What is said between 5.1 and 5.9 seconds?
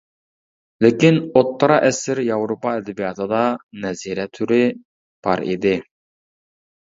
بار ئىدى.